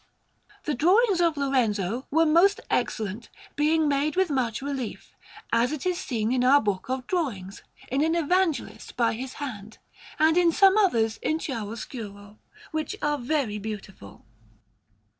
The 0.63 0.73
drawings 0.73 1.21
of 1.21 1.37
Lorenzo 1.37 2.07
were 2.09 2.25
most 2.25 2.59
excellent, 2.71 3.29
being 3.55 3.87
made 3.87 4.15
with 4.15 4.31
much 4.31 4.59
relief, 4.59 5.15
as 5.53 5.71
it 5.71 5.85
is 5.85 5.99
seen 5.99 6.31
in 6.31 6.43
our 6.43 6.59
book 6.59 6.89
of 6.89 7.05
drawings, 7.05 7.61
in 7.87 8.03
an 8.03 8.15
Evangelist 8.15 8.97
by 8.97 9.13
his 9.13 9.33
hand, 9.33 9.77
and 10.17 10.37
in 10.37 10.51
some 10.51 10.75
others 10.75 11.17
in 11.17 11.37
chiaroscuro, 11.37 12.39
which 12.71 12.95
are 13.03 13.19
very 13.19 13.59
beautiful. 13.59 14.25